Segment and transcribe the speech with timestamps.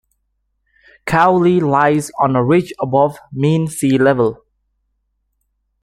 [1.05, 4.43] Cowley lies on a ridge above mean sea level.